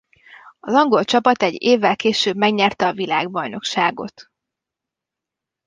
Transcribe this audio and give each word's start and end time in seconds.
Az 0.59 0.73
angol 0.73 1.03
csapat 1.03 1.43
egy 1.43 1.61
évvel 1.61 1.95
később 1.95 2.35
megnyerte 2.35 2.87
a 2.87 2.93
világbajnokságot. 2.93 4.31